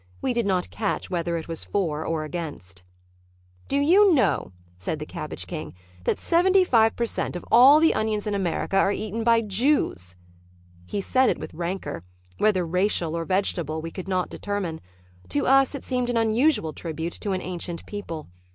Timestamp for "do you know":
3.67-4.51